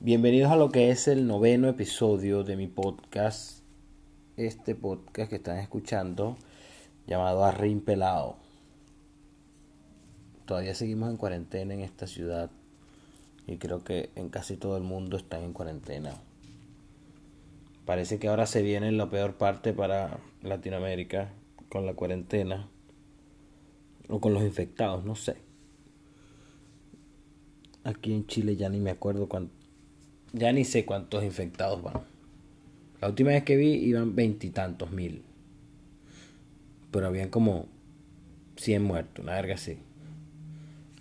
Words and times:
Bienvenidos 0.00 0.52
a 0.52 0.56
lo 0.56 0.68
que 0.70 0.90
es 0.90 1.08
el 1.08 1.26
noveno 1.26 1.68
episodio 1.68 2.44
de 2.44 2.56
mi 2.56 2.68
podcast. 2.68 3.64
Este 4.36 4.76
podcast 4.76 5.28
que 5.28 5.34
están 5.34 5.58
escuchando, 5.58 6.36
llamado 7.08 7.44
Arrin 7.44 7.80
Pelado. 7.80 8.36
Todavía 10.46 10.76
seguimos 10.76 11.10
en 11.10 11.16
cuarentena 11.16 11.74
en 11.74 11.80
esta 11.80 12.06
ciudad 12.06 12.48
y 13.48 13.56
creo 13.56 13.82
que 13.82 14.10
en 14.14 14.28
casi 14.28 14.56
todo 14.56 14.76
el 14.76 14.84
mundo 14.84 15.16
están 15.16 15.42
en 15.42 15.52
cuarentena. 15.52 16.14
Parece 17.84 18.20
que 18.20 18.28
ahora 18.28 18.46
se 18.46 18.62
viene 18.62 18.92
la 18.92 19.10
peor 19.10 19.34
parte 19.34 19.72
para 19.72 20.20
Latinoamérica 20.42 21.32
con 21.70 21.86
la 21.86 21.94
cuarentena 21.94 22.68
o 24.08 24.20
con 24.20 24.32
los 24.32 24.44
infectados, 24.44 25.04
no 25.04 25.16
sé. 25.16 25.38
Aquí 27.82 28.12
en 28.12 28.28
Chile 28.28 28.54
ya 28.54 28.68
ni 28.68 28.78
me 28.78 28.90
acuerdo 28.90 29.28
cuánto, 29.28 29.57
ya 30.32 30.52
ni 30.52 30.64
sé 30.64 30.84
cuántos 30.84 31.24
infectados 31.24 31.82
van. 31.82 32.02
La 33.00 33.08
última 33.08 33.30
vez 33.30 33.44
que 33.44 33.56
vi 33.56 33.72
iban 33.74 34.14
veintitantos 34.14 34.90
mil. 34.90 35.22
Pero 36.90 37.06
habían 37.06 37.28
como 37.28 37.66
100 38.56 38.82
muertos, 38.82 39.24
una 39.24 39.34
verga 39.34 39.54
así. 39.54 39.78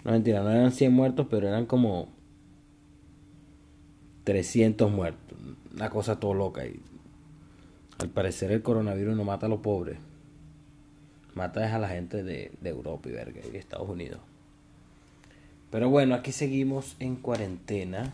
No 0.03 0.11
mentira, 0.11 0.43
no 0.43 0.51
eran 0.51 0.71
100 0.71 0.93
muertos, 0.93 1.27
pero 1.29 1.47
eran 1.47 1.65
como 1.65 2.09
300 4.25 4.91
muertos. 4.91 5.37
Una 5.73 5.89
cosa 5.89 6.19
todo 6.19 6.33
loca. 6.33 6.65
Y 6.65 6.79
al 7.99 8.09
parecer 8.09 8.51
el 8.51 8.61
coronavirus 8.61 9.15
no 9.15 9.23
mata 9.23 9.47
a 9.47 9.49
los 9.49 9.59
pobres. 9.59 9.97
Mata 11.33 11.73
a 11.73 11.79
la 11.79 11.89
gente 11.89 12.23
de, 12.23 12.51
de 12.61 12.69
Europa 12.69 13.09
y 13.09 13.11
verga, 13.11 13.41
y 13.51 13.57
Estados 13.57 13.89
Unidos. 13.89 14.19
Pero 15.71 15.89
bueno, 15.89 16.15
aquí 16.15 16.31
seguimos 16.31 16.95
en 16.99 17.15
cuarentena. 17.15 18.13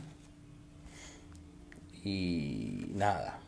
Y 2.03 2.85
nada. 2.93 3.39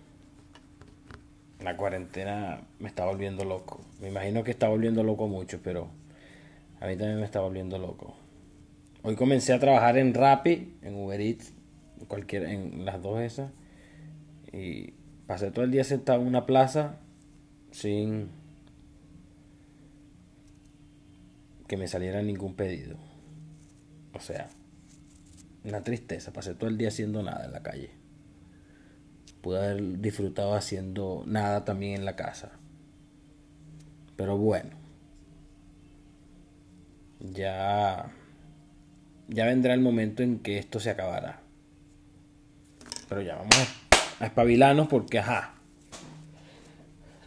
La 1.62 1.78
cuarentena 1.78 2.62
me 2.80 2.88
está 2.88 3.06
volviendo 3.06 3.44
loco. 3.44 3.82
Me 4.02 4.10
imagino 4.10 4.44
que 4.44 4.52
está 4.52 4.70
volviendo 4.70 5.04
loco 5.04 5.28
mucho, 5.28 5.60
pero 5.64 5.90
a 6.80 6.88
mí 6.88 6.96
también 6.96 7.20
me 7.20 7.26
está 7.26 7.40
volviendo 7.42 7.78
loco. 7.78 8.16
Hoy 9.04 9.16
comencé 9.16 9.54
a 9.54 9.60
trabajar 9.60 9.98
en 9.98 10.14
Rappi, 10.14 10.78
en 10.82 10.96
Uber 10.96 11.20
Eats, 11.20 11.54
cualquiera, 12.08 12.52
en 12.52 12.86
las 12.86 13.02
dos 13.02 13.22
esas. 13.22 13.52
Y 14.52 14.94
pasé 15.28 15.52
todo 15.52 15.66
el 15.66 15.72
día 15.72 15.84
sentado 15.84 16.22
en 16.22 16.28
una 16.28 16.46
plaza 16.46 17.00
sin 17.72 18.30
que 21.68 21.78
me 21.78 21.88
saliera 21.88 22.22
ningún 22.22 22.56
pedido. 22.56 22.98
O 24.14 24.20
sea, 24.20 24.50
una 25.64 25.84
tristeza. 25.84 26.32
Pasé 26.32 26.54
todo 26.54 26.70
el 26.70 26.78
día 26.78 26.88
haciendo 26.88 27.22
nada 27.22 27.46
en 27.46 27.52
la 27.52 27.64
calle. 27.64 28.05
Pude 29.46 29.60
haber 29.60 30.00
disfrutado 30.00 30.56
haciendo 30.56 31.22
nada 31.28 31.66
también 31.66 31.94
en 31.94 32.04
la 32.04 32.16
casa. 32.16 32.54
Pero 34.16 34.40
bueno. 34.40 34.72
Ya. 37.20 38.12
Ya 39.28 39.46
vendrá 39.46 39.76
el 39.76 39.82
momento 39.82 40.24
en 40.24 40.40
que 40.40 40.58
esto 40.58 40.80
se 40.80 40.90
acabará. 40.90 41.42
Pero 43.08 43.22
ya 43.22 43.36
vamos 43.36 43.56
a 44.20 44.26
espabilarnos 44.26 44.88
porque, 44.88 45.20
ajá. 45.20 45.54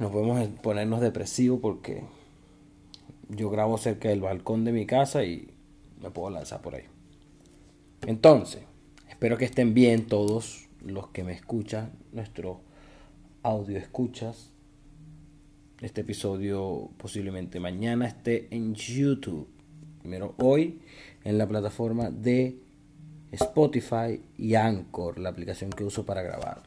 Nos 0.00 0.10
podemos 0.10 0.44
ponernos 0.60 1.00
depresivos 1.00 1.60
porque 1.62 2.02
yo 3.28 3.48
grabo 3.48 3.78
cerca 3.78 4.08
del 4.08 4.22
balcón 4.22 4.64
de 4.64 4.72
mi 4.72 4.86
casa 4.86 5.22
y 5.22 5.54
me 6.00 6.10
puedo 6.10 6.30
lanzar 6.30 6.62
por 6.62 6.74
ahí. 6.74 6.86
Entonces, 8.08 8.64
espero 9.08 9.38
que 9.38 9.44
estén 9.44 9.72
bien 9.72 10.06
todos 10.06 10.67
los 10.80 11.08
que 11.08 11.24
me 11.24 11.32
escuchan, 11.32 11.92
nuestro 12.12 12.60
audio 13.42 13.78
escuchas. 13.78 14.52
Este 15.80 16.00
episodio 16.00 16.90
posiblemente 16.96 17.60
mañana 17.60 18.06
esté 18.06 18.48
en 18.50 18.74
YouTube. 18.74 19.48
Primero 20.00 20.34
hoy 20.38 20.80
en 21.24 21.38
la 21.38 21.46
plataforma 21.46 22.10
de 22.10 22.58
Spotify 23.32 24.20
y 24.36 24.54
Anchor, 24.54 25.18
la 25.18 25.28
aplicación 25.28 25.70
que 25.70 25.84
uso 25.84 26.04
para 26.04 26.22
grabar. 26.22 26.62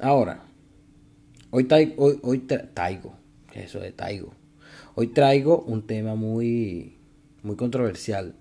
Ahora, 0.00 0.42
hoy, 1.50 1.64
traigo, 1.64 3.14
eso 3.54 3.80
de 3.80 3.92
traigo. 3.92 4.32
Hoy 4.94 5.08
traigo 5.08 5.62
un 5.62 5.86
tema 5.86 6.14
muy, 6.14 6.96
muy 7.42 7.56
controversial. 7.56 8.34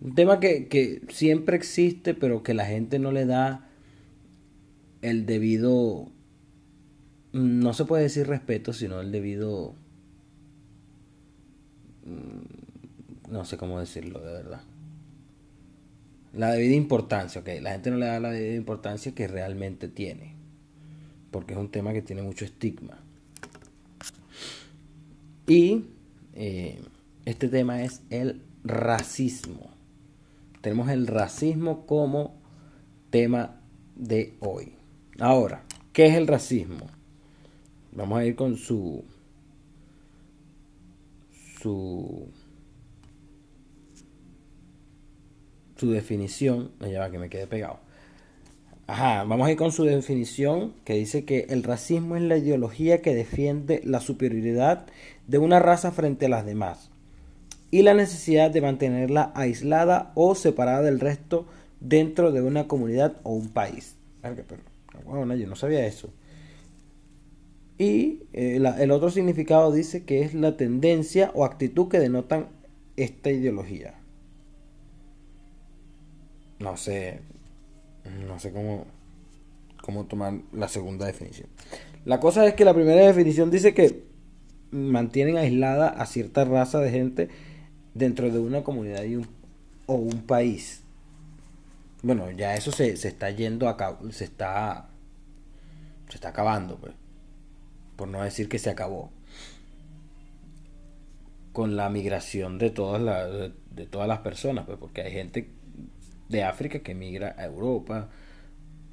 Un 0.00 0.14
tema 0.14 0.40
que, 0.40 0.68
que 0.68 1.02
siempre 1.08 1.56
existe, 1.56 2.14
pero 2.14 2.42
que 2.42 2.54
la 2.54 2.66
gente 2.66 2.98
no 2.98 3.12
le 3.12 3.26
da 3.26 3.68
el 5.02 5.26
debido, 5.26 6.10
no 7.32 7.72
se 7.72 7.84
puede 7.84 8.04
decir 8.04 8.26
respeto, 8.26 8.72
sino 8.72 9.00
el 9.00 9.12
debido, 9.12 9.74
mm, 12.04 13.30
no 13.32 13.44
sé 13.44 13.56
cómo 13.56 13.78
decirlo 13.80 14.20
de 14.20 14.32
verdad. 14.32 14.62
La 16.36 16.50
debida 16.50 16.74
importancia, 16.74 17.40
ok. 17.40 17.48
La 17.62 17.72
gente 17.72 17.90
no 17.90 17.96
le 17.96 18.06
da 18.06 18.20
la 18.20 18.30
debida 18.30 18.56
importancia 18.56 19.14
que 19.14 19.26
realmente 19.26 19.88
tiene. 19.88 20.34
Porque 21.30 21.54
es 21.54 21.58
un 21.58 21.70
tema 21.70 21.94
que 21.94 22.02
tiene 22.02 22.22
mucho 22.22 22.44
estigma. 22.44 22.98
Y 25.46 25.86
eh, 26.34 26.78
este 27.24 27.48
tema 27.48 27.82
es 27.82 28.02
el 28.10 28.42
racismo. 28.64 29.75
Tenemos 30.66 30.88
el 30.88 31.06
racismo 31.06 31.86
como 31.86 32.34
tema 33.10 33.60
de 33.94 34.34
hoy. 34.40 34.74
Ahora, 35.20 35.62
¿qué 35.92 36.06
es 36.06 36.16
el 36.16 36.26
racismo? 36.26 36.88
Vamos 37.92 38.18
a 38.18 38.24
ir 38.24 38.34
con 38.34 38.56
su 38.56 39.04
su 41.60 42.28
su 45.76 45.90
definición, 45.92 46.72
ya 46.80 46.98
va 46.98 47.12
que 47.12 47.20
me 47.20 47.30
quede 47.30 47.46
pegado. 47.46 47.78
Ajá, 48.88 49.22
vamos 49.22 49.46
a 49.46 49.52
ir 49.52 49.56
con 49.56 49.70
su 49.70 49.84
definición 49.84 50.74
que 50.84 50.94
dice 50.94 51.24
que 51.24 51.46
el 51.48 51.62
racismo 51.62 52.16
es 52.16 52.22
la 52.22 52.38
ideología 52.38 53.02
que 53.02 53.14
defiende 53.14 53.82
la 53.84 54.00
superioridad 54.00 54.86
de 55.28 55.38
una 55.38 55.60
raza 55.60 55.92
frente 55.92 56.26
a 56.26 56.30
las 56.30 56.44
demás 56.44 56.90
y 57.70 57.82
la 57.82 57.94
necesidad 57.94 58.50
de 58.50 58.60
mantenerla 58.60 59.32
aislada 59.34 60.12
o 60.14 60.34
separada 60.34 60.82
del 60.82 61.00
resto 61.00 61.46
dentro 61.80 62.32
de 62.32 62.42
una 62.42 62.68
comunidad 62.68 63.16
o 63.22 63.32
un 63.32 63.48
país. 63.48 63.96
Bueno, 65.04 65.34
yo 65.34 65.46
no 65.46 65.56
sabía 65.56 65.86
eso. 65.86 66.10
Y 67.78 68.22
eh, 68.32 68.56
el 68.78 68.90
otro 68.90 69.10
significado 69.10 69.70
dice 69.70 70.04
que 70.04 70.22
es 70.22 70.34
la 70.34 70.56
tendencia 70.56 71.30
o 71.34 71.44
actitud 71.44 71.88
que 71.88 71.98
denotan 71.98 72.48
esta 72.96 73.30
ideología. 73.30 73.94
No 76.58 76.76
sé, 76.78 77.20
no 78.26 78.38
sé 78.38 78.50
cómo, 78.52 78.86
cómo 79.82 80.06
tomar 80.06 80.40
la 80.52 80.68
segunda 80.68 81.04
definición. 81.04 81.48
La 82.06 82.18
cosa 82.18 82.46
es 82.46 82.54
que 82.54 82.64
la 82.64 82.72
primera 82.72 83.06
definición 83.06 83.50
dice 83.50 83.74
que 83.74 84.04
mantienen 84.70 85.36
aislada 85.36 85.88
a 85.88 86.06
cierta 86.06 86.44
raza 86.44 86.80
de 86.80 86.90
gente 86.90 87.28
dentro 87.96 88.30
de 88.30 88.38
una 88.38 88.62
comunidad 88.62 89.04
y 89.04 89.16
un, 89.16 89.28
o 89.86 89.94
un 89.94 90.22
país. 90.22 90.82
Bueno, 92.02 92.30
ya 92.30 92.54
eso 92.54 92.72
se, 92.72 92.96
se 92.96 93.08
está 93.08 93.30
yendo 93.30 93.68
a 93.68 93.76
cabo, 93.76 94.10
se 94.12 94.24
está 94.24 94.88
se 96.08 96.16
está 96.16 96.28
acabando, 96.28 96.76
pues. 96.76 96.94
Por 97.96 98.08
no 98.08 98.22
decir 98.22 98.48
que 98.48 98.58
se 98.58 98.70
acabó. 98.70 99.10
Con 101.52 101.76
la 101.76 101.88
migración 101.88 102.58
de 102.58 102.70
todas 102.70 103.00
las 103.00 103.50
de, 103.70 103.86
todas 103.86 104.06
las 104.06 104.18
personas, 104.20 104.66
pues, 104.66 104.78
porque 104.78 105.02
hay 105.02 105.12
gente 105.12 105.50
de 106.28 106.44
África 106.44 106.80
que 106.80 106.92
emigra 106.92 107.34
a 107.38 107.44
Europa, 107.44 108.08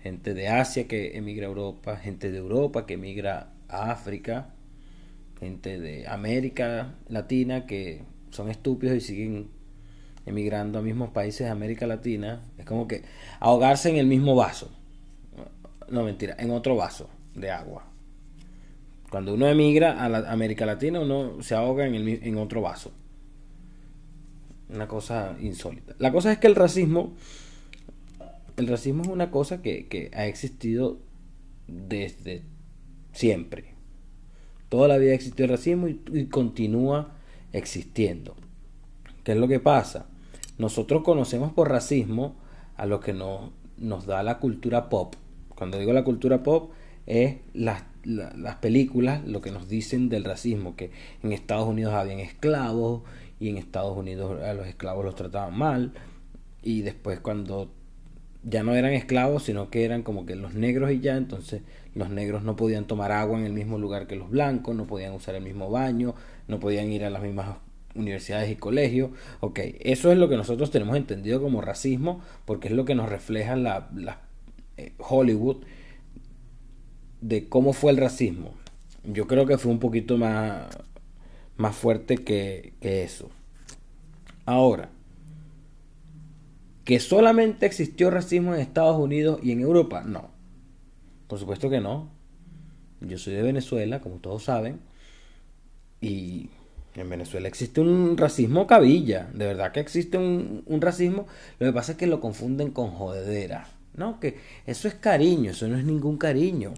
gente 0.01 0.33
de 0.33 0.47
Asia 0.47 0.87
que 0.87 1.17
emigra 1.17 1.47
a 1.47 1.49
Europa, 1.49 1.97
gente 1.97 2.31
de 2.31 2.37
Europa 2.37 2.85
que 2.85 2.93
emigra 2.93 3.51
a 3.67 3.91
África, 3.91 4.49
gente 5.39 5.79
de 5.79 6.07
América 6.07 6.95
Latina 7.09 7.65
que 7.65 8.03
son 8.33 8.49
estúpidos 8.49 8.97
y 8.97 9.01
siguen 9.01 9.49
emigrando 10.25 10.79
a 10.79 10.81
mismos 10.81 11.09
países 11.09 11.45
de 11.45 11.51
América 11.51 11.87
Latina. 11.87 12.41
Es 12.57 12.65
como 12.65 12.87
que 12.87 13.03
ahogarse 13.39 13.89
en 13.89 13.97
el 13.97 14.07
mismo 14.07 14.35
vaso. 14.35 14.71
No, 15.89 16.03
mentira, 16.03 16.35
en 16.39 16.51
otro 16.51 16.75
vaso 16.75 17.09
de 17.35 17.51
agua. 17.51 17.85
Cuando 19.09 19.35
uno 19.35 19.47
emigra 19.47 20.03
a 20.03 20.31
América 20.31 20.65
Latina, 20.65 20.99
uno 20.99 21.41
se 21.43 21.53
ahoga 21.53 21.85
en, 21.85 21.93
el, 21.93 22.07
en 22.23 22.37
otro 22.37 22.61
vaso. 22.61 22.91
Una 24.69 24.87
cosa 24.87 25.35
insólita. 25.39 25.93
La 25.99 26.11
cosa 26.11 26.31
es 26.31 26.39
que 26.39 26.47
el 26.47 26.55
racismo, 26.55 27.13
el 28.57 28.67
racismo 28.67 29.03
es 29.03 29.09
una 29.09 29.29
cosa 29.29 29.61
que, 29.61 29.87
que 29.87 30.09
ha 30.15 30.25
existido 30.25 30.97
desde 31.67 32.41
siempre. 33.11 33.73
Toda 34.69 34.87
la 34.87 34.97
vida 34.97 35.13
existió 35.13 35.45
el 35.45 35.51
racismo 35.51 35.87
y, 35.87 36.25
continúa 36.31 37.13
existiendo. 37.53 38.35
¿Qué 39.23 39.31
es 39.31 39.37
lo 39.37 39.47
que 39.47 39.59
pasa? 39.59 40.07
Nosotros 40.57 41.03
conocemos 41.03 41.53
por 41.53 41.69
racismo 41.69 42.35
a 42.75 42.85
lo 42.85 42.99
que 42.99 43.13
nos, 43.13 43.51
nos 43.77 44.05
da 44.05 44.21
la 44.23 44.39
cultura 44.39 44.89
pop. 44.89 45.15
Cuando 45.55 45.79
digo 45.79 45.93
la 45.93 46.03
cultura 46.03 46.43
pop 46.43 46.71
es 47.05 47.37
las, 47.53 47.83
las 48.03 48.55
películas 48.55 49.25
lo 49.25 49.41
que 49.41 49.51
nos 49.51 49.69
dicen 49.69 50.09
del 50.09 50.25
racismo, 50.25 50.75
que 50.75 50.91
en 51.21 51.31
Estados 51.31 51.67
Unidos 51.67 51.93
habían 51.93 52.19
esclavos 52.19 53.03
y 53.39 53.49
en 53.49 53.57
Estados 53.57 53.97
Unidos 53.97 54.41
a 54.41 54.53
los 54.53 54.67
esclavos 54.67 55.05
los 55.05 55.15
trataban 55.15 55.57
mal 55.57 55.93
y 56.61 56.81
después 56.81 57.19
cuando 57.19 57.71
ya 58.43 58.63
no 58.63 58.75
eran 58.75 58.93
esclavos, 58.93 59.43
sino 59.43 59.69
que 59.69 59.85
eran 59.85 60.03
como 60.03 60.25
que 60.25 60.35
los 60.35 60.53
negros 60.53 60.91
y 60.91 60.99
ya, 60.99 61.15
entonces 61.15 61.61
los 61.95 62.09
negros 62.09 62.43
no 62.43 62.55
podían 62.55 62.85
tomar 62.85 63.11
agua 63.11 63.39
en 63.39 63.45
el 63.45 63.53
mismo 63.53 63.77
lugar 63.77 64.07
que 64.07 64.15
los 64.15 64.29
blancos, 64.29 64.75
no 64.75 64.85
podían 64.85 65.13
usar 65.13 65.35
el 65.35 65.43
mismo 65.43 65.69
baño, 65.69 66.15
no 66.47 66.59
podían 66.59 66.91
ir 66.91 67.05
a 67.05 67.09
las 67.09 67.21
mismas 67.21 67.57
universidades 67.95 68.51
y 68.51 68.55
colegios. 68.55 69.11
Ok, 69.39 69.59
eso 69.79 70.11
es 70.11 70.17
lo 70.17 70.27
que 70.27 70.37
nosotros 70.37 70.71
tenemos 70.71 70.97
entendido 70.97 71.41
como 71.41 71.61
racismo, 71.61 72.21
porque 72.45 72.67
es 72.67 72.73
lo 72.73 72.85
que 72.85 72.95
nos 72.95 73.09
refleja 73.09 73.55
la, 73.55 73.89
eh, 74.77 74.93
Hollywood 74.97 75.57
de 77.21 77.47
cómo 77.47 77.73
fue 77.73 77.91
el 77.91 77.97
racismo. 77.97 78.53
Yo 79.05 79.27
creo 79.27 79.45
que 79.45 79.57
fue 79.57 79.71
un 79.71 79.79
poquito 79.79 80.17
más, 80.17 80.67
más 81.57 81.75
fuerte 81.75 82.17
que, 82.17 82.73
que 82.81 83.03
eso. 83.03 83.29
Ahora, 84.45 84.89
¿Que 86.83 86.99
solamente 86.99 87.65
existió 87.65 88.09
racismo 88.09 88.53
en 88.53 88.59
Estados 88.61 88.97
Unidos 88.97 89.39
y 89.41 89.51
en 89.51 89.61
Europa? 89.61 90.03
No. 90.03 90.31
Por 91.27 91.39
supuesto 91.39 91.69
que 91.69 91.79
no. 91.79 92.11
Yo 93.01 93.17
soy 93.17 93.33
de 93.33 93.41
Venezuela, 93.41 94.01
como 94.01 94.17
todos 94.17 94.43
saben. 94.43 94.79
Y 96.01 96.49
en 96.95 97.09
Venezuela 97.09 97.47
existe 97.47 97.79
un 97.79 98.17
racismo 98.17 98.67
cabilla. 98.67 99.29
De 99.33 99.45
verdad 99.45 99.71
que 99.71 99.79
existe 99.79 100.17
un, 100.17 100.63
racismo. 100.81 101.25
Lo 101.59 101.67
que 101.67 101.73
pasa 101.73 101.93
es 101.93 101.97
que 101.97 102.07
lo 102.07 102.19
confunden 102.19 102.71
con 102.71 102.91
jodedera. 102.91 103.67
No, 103.95 104.19
que 104.19 104.37
eso 104.65 104.87
es 104.87 104.95
cariño, 104.95 105.51
eso 105.51 105.67
no 105.67 105.77
es 105.77 105.85
ningún 105.85 106.17
cariño. 106.17 106.73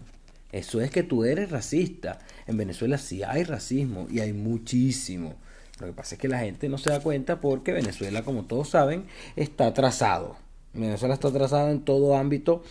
Eso 0.52 0.80
es 0.80 0.90
que 0.90 1.02
tú 1.02 1.24
eres 1.24 1.50
racista. 1.50 2.20
En 2.46 2.56
Venezuela 2.56 2.98
sí 2.98 3.22
hay 3.22 3.42
racismo 3.42 4.06
y 4.10 4.20
hay 4.20 4.32
muchísimo. 4.32 5.34
Lo 5.80 5.86
que 5.86 5.92
pasa 5.92 6.14
es 6.14 6.20
que 6.20 6.28
la 6.28 6.38
gente 6.38 6.68
no 6.68 6.78
se 6.78 6.90
da 6.90 7.00
cuenta 7.00 7.40
porque 7.40 7.72
Venezuela, 7.72 8.22
como 8.22 8.44
todos 8.44 8.70
saben, 8.70 9.04
está 9.36 9.66
atrasado. 9.66 10.36
Venezuela 10.72 11.14
está 11.14 11.28
atrasado 11.28 11.70
en 11.70 11.80
todo 11.80 12.16
ámbito 12.16 12.62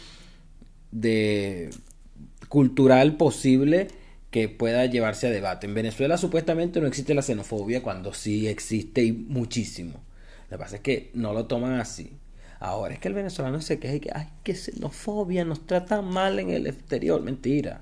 cultural 2.50 3.18
posible 3.18 3.90
que 4.32 4.50
pueda 4.50 4.86
llevarse 4.86 5.28
a 5.28 5.30
debate. 5.30 5.68
En 5.68 5.74
Venezuela 5.74 6.18
supuestamente 6.18 6.82
no 6.82 6.88
existe 6.88 7.14
la 7.14 7.22
xenofobia 7.22 7.84
cuando 7.84 8.14
sí 8.14 8.48
existe 8.48 9.04
y 9.04 9.12
muchísimo. 9.12 10.04
Lo 10.50 10.58
que 10.58 10.64
pasa 10.64 10.76
es 10.78 10.82
que 10.82 11.12
no 11.14 11.34
lo 11.34 11.46
toman 11.46 11.80
así. 11.80 12.18
Ahora 12.60 12.94
es 12.94 13.00
que 13.00 13.08
el 13.08 13.14
venezolano 13.14 13.62
se 13.62 13.80
queja 13.80 13.96
y 13.96 14.00
que, 14.00 14.12
ay, 14.14 14.28
qué 14.44 14.56
xenofobia, 14.56 15.46
nos 15.46 15.66
tratan 15.68 16.06
mal 16.06 16.40
en 16.40 16.50
el 16.50 16.68
exterior. 16.68 17.22
Mentira. 17.22 17.82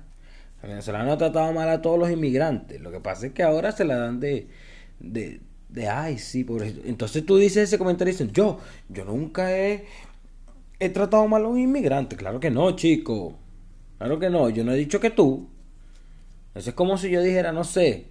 El 0.62 0.70
venezolano 0.70 1.12
ha 1.12 1.18
tratado 1.18 1.52
mal 1.52 1.68
a 1.68 1.82
todos 1.82 1.98
los 1.98 2.10
inmigrantes. 2.10 2.80
Lo 2.80 2.90
que 2.90 3.00
pasa 3.00 3.26
es 3.26 3.32
que 3.32 3.42
ahora 3.42 3.72
se 3.72 3.84
la 3.84 3.96
dan 3.96 4.20
de, 4.20 4.48
de, 5.00 5.40
de 5.68 5.88
ay, 5.88 6.18
sí, 6.18 6.44
por 6.44 6.62
eso. 6.62 6.80
Entonces 6.84 7.24
tú 7.24 7.36
dices 7.36 7.64
ese 7.64 7.78
comentario 7.78 8.10
y 8.10 8.14
dicen, 8.14 8.32
yo, 8.32 8.58
yo 8.88 9.04
nunca 9.04 9.56
he, 9.56 9.86
he 10.78 10.88
tratado 10.90 11.26
mal 11.28 11.44
a 11.44 11.48
un 11.48 11.58
inmigrante. 11.58 12.16
Claro 12.16 12.40
que 12.40 12.50
no, 12.50 12.70
chico. 12.76 13.38
Claro 13.98 14.18
que 14.18 14.30
no. 14.30 14.48
Yo 14.50 14.64
no 14.64 14.72
he 14.72 14.76
dicho 14.76 15.00
que 15.00 15.10
tú. 15.10 15.48
Eso 16.54 16.70
es 16.70 16.76
como 16.76 16.96
si 16.98 17.10
yo 17.10 17.22
dijera, 17.22 17.52
no 17.52 17.64
sé. 17.64 18.06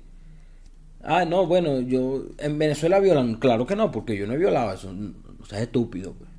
Ah, 1.01 1.25
no, 1.25 1.45
bueno, 1.45 1.81
yo 1.81 2.25
en 2.38 2.57
Venezuela 2.57 3.00
violan. 3.00 3.35
Claro 3.35 3.65
que 3.65 3.75
no, 3.75 3.91
porque 3.91 4.18
yo 4.18 4.27
no 4.27 4.33
he 4.33 4.38
violado 4.38 4.74
eso. 4.74 4.94
O 5.41 5.45
sea, 5.45 5.59
es 5.59 5.65
estúpido. 5.65 6.13
Pues. 6.13 6.30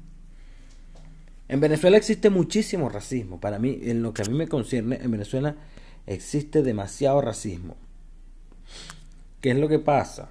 En 1.49 1.61
Venezuela 1.61 1.96
existe 1.96 2.31
muchísimo 2.31 2.88
racismo. 2.88 3.41
Para 3.41 3.58
mí, 3.58 3.79
en 3.82 4.02
lo 4.02 4.14
que 4.14 4.23
a 4.23 4.25
mí 4.25 4.35
me 4.35 4.49
concierne, 4.49 4.99
en 5.02 5.11
Venezuela 5.11 5.56
existe 6.06 6.62
demasiado 6.62 7.20
racismo. 7.20 7.76
¿Qué 9.41 9.50
es 9.50 9.58
lo 9.58 9.69
que 9.69 9.79
pasa? 9.79 10.31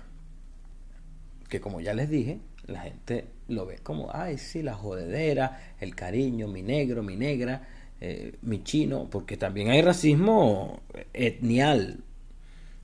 Que 1.54 1.62
como 1.62 1.82
ya 1.82 1.94
les 1.94 2.10
dije, 2.10 2.40
la 2.66 2.82
gente 2.82 3.26
lo 3.48 3.68
ve 3.68 3.78
como, 3.84 4.10
ay, 4.12 4.40
sí, 4.40 4.64
la 4.64 4.74
jodedera, 4.74 5.76
el 5.80 5.94
cariño, 5.94 6.48
mi 6.48 6.64
negro, 6.64 7.04
mi 7.04 7.16
negra, 7.16 7.68
eh, 8.02 8.34
mi 8.42 8.64
chino, 8.64 9.08
porque 9.08 9.38
también 9.38 9.70
hay 9.70 9.84
racismo 9.84 10.80
etnial, 11.14 12.00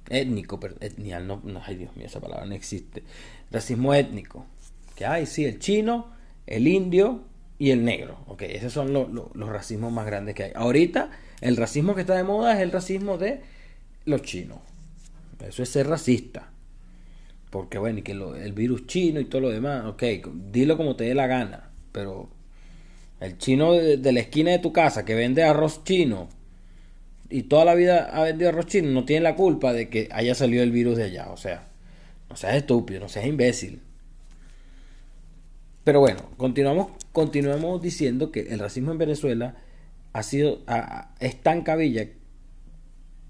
étnico, 0.08 0.60
pero 0.60 0.76
etnial, 0.82 1.26
no, 1.26 1.42
ay 1.66 1.78
Dios 1.78 1.98
mío, 1.98 2.06
esa 2.06 2.20
palabra 2.20 2.46
no 2.46 2.54
existe. 2.54 3.02
Racismo 3.50 3.96
étnico, 3.96 4.46
que 4.96 5.08
hay, 5.08 5.26
sí, 5.26 5.46
el 5.46 5.58
chino, 5.58 6.12
el 6.46 6.68
indio 6.68 7.24
y 7.58 7.72
el 7.72 7.84
negro, 7.84 8.20
ok, 8.28 8.44
esos 8.44 8.72
son 8.72 8.94
los 8.94 9.50
racismos 9.50 9.92
más 9.92 10.06
grandes 10.06 10.36
que 10.36 10.44
hay. 10.44 10.52
Ahorita, 10.54 11.10
el 11.42 11.58
racismo 11.58 11.96
que 11.96 12.02
está 12.02 12.14
de 12.14 12.24
moda 12.24 12.54
es 12.54 12.60
el 12.60 12.72
racismo 12.72 13.18
de 13.18 13.42
los 14.06 14.22
chinos 14.22 14.60
eso 15.48 15.64
es 15.64 15.70
ser 15.70 15.88
racista. 15.88 16.49
Porque 17.50 17.78
bueno, 17.78 18.00
y 18.00 18.02
que 18.04 18.12
el 18.12 18.54
virus 18.54 18.86
chino 18.88 19.20
y 19.20 19.26
todo 19.26 19.42
lo 19.42 19.50
demás, 19.50 19.86
ok, 19.86 20.04
dilo 20.52 20.78
como 20.78 20.96
te 20.96 21.06
dé 21.06 21.16
la 21.16 21.28
gana. 21.28 21.72
Pero 21.92 22.30
el 23.20 23.38
chino 23.38 23.74
de, 23.74 23.98
la 24.12 24.20
esquina 24.20 24.52
de 24.52 24.60
tu 24.60 24.72
casa 24.72 25.06
que 25.06 25.16
vende 25.16 25.44
arroz 25.44 25.84
chino 25.84 26.30
y 27.30 27.44
toda 27.44 27.66
la 27.66 27.76
vida 27.76 28.10
ha 28.12 28.24
vendido 28.24 28.50
arroz 28.50 28.68
chino, 28.68 28.90
no 28.92 29.06
tiene 29.06 29.24
la 29.24 29.36
culpa 29.36 29.74
de 29.74 29.90
que 29.90 30.10
haya 30.12 30.36
salido 30.36 30.64
el 30.64 30.72
virus 30.72 30.98
de 30.98 31.06
allá. 31.06 31.30
O 31.32 31.38
sea, 31.38 31.68
no 32.30 32.36
seas 32.36 32.56
estúpido, 32.56 33.00
no 33.00 33.10
seas 33.10 33.26
imbécil. 33.26 33.82
Pero 35.84 36.00
bueno, 36.02 36.22
continuamos, 36.38 36.92
continuamos 37.12 37.82
diciendo 37.82 38.32
que 38.32 38.42
el 38.42 38.60
racismo 38.60 38.92
en 38.92 39.00
Venezuela 39.00 39.56
ha 40.14 40.24
sido, 40.24 40.62
es 41.20 41.42
tan 41.42 41.64
cabilla 41.64 42.08